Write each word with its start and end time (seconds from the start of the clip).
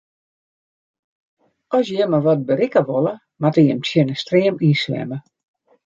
As 1.77 1.85
jimme 1.89 2.19
wat 2.25 2.39
berikke 2.47 2.81
wolle, 2.87 3.13
moatte 3.39 3.61
jimme 3.65 3.83
tsjin 3.85 4.09
de 4.09 4.15
stream 4.23 4.55
yn 4.67 4.75
swimme. 4.83 5.17